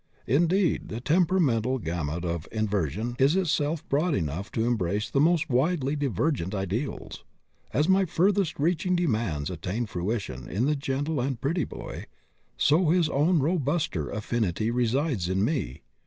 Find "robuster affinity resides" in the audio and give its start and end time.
13.41-15.29